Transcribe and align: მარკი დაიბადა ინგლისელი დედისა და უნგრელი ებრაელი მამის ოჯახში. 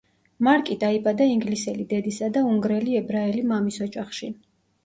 მარკი 0.45 0.77
დაიბადა 0.83 1.27
ინგლისელი 1.33 1.85
დედისა 1.93 2.31
და 2.39 2.43
უნგრელი 2.53 2.99
ებრაელი 3.03 3.47
მამის 3.53 3.79
ოჯახში. 3.89 4.33